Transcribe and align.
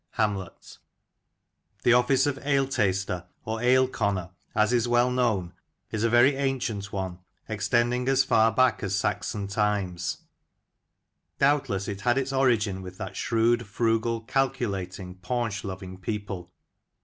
—Hamlet, 0.21 0.79
THE 1.83 1.93
office 1.93 2.25
of 2.25 2.39
ale 2.43 2.67
taster, 2.67 3.27
or 3.45 3.61
ale 3.61 3.87
conner, 3.87 4.31
as 4.55 4.73
is 4.73 4.87
well 4.87 5.11
known, 5.11 5.53
is 5.91 6.03
a 6.03 6.09
very 6.09 6.35
ancient 6.35 6.91
one, 6.91 7.19
extending 7.47 8.09
as 8.09 8.23
far 8.23 8.51
back 8.51 8.81
as 8.81 8.95
Saxon 8.95 9.47
times. 9.47 10.23
Doubtless, 11.37 11.87
it 11.87 12.01
had 12.01 12.17
its 12.17 12.33
origin 12.33 12.81
with 12.81 12.97
that 12.97 13.15
shrewd, 13.15 13.67
frugal, 13.67 14.21
calculating, 14.21 15.17
paunch 15.19 15.63
loving 15.63 15.99
people. 15.99 16.51